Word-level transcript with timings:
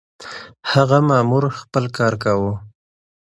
هغه 0.71 0.97
مامور 1.09 1.43
خپل 1.59 1.83
کار 1.97 2.13
کاوه. 2.23 2.53